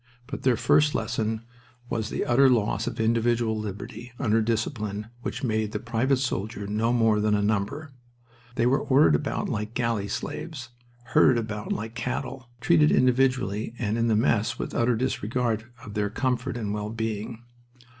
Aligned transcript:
But 0.25 0.41
their 0.41 0.57
first 0.57 0.95
lesson 0.95 1.43
was 1.87 2.09
the 2.09 2.25
utter 2.25 2.49
loss 2.49 2.87
of 2.87 2.99
individual 2.99 3.55
liberty 3.55 4.13
under 4.17 4.39
a 4.39 4.43
discipline 4.43 5.09
which 5.21 5.43
made 5.43 5.73
the 5.73 5.79
private 5.79 6.17
soldier 6.17 6.65
no 6.65 6.91
more 6.91 7.19
than 7.19 7.35
a 7.35 7.41
number. 7.43 7.91
They 8.55 8.65
were 8.65 8.79
ordered 8.81 9.13
about 9.13 9.47
like 9.47 9.75
galley 9.75 10.07
slaves, 10.07 10.69
herded 11.13 11.37
about 11.37 11.71
like 11.71 11.93
cattle, 11.93 12.49
treated 12.61 12.91
individually 12.91 13.75
and 13.77 13.95
in 13.95 14.07
the 14.07 14.15
mass 14.15 14.57
with 14.57 14.73
utter 14.73 14.95
disregard 14.95 15.65
of 15.85 15.93
their 15.93 16.09
comfort 16.09 16.57
and 16.57 16.73
well 16.73 16.89
being. 16.89 17.43